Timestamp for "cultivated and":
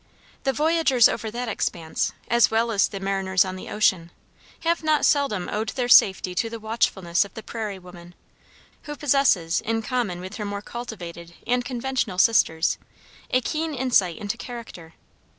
10.63-11.63